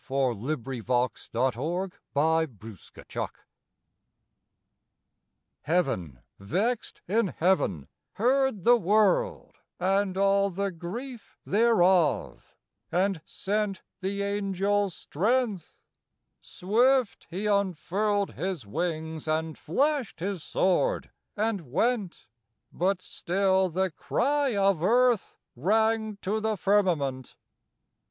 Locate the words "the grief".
10.49-11.37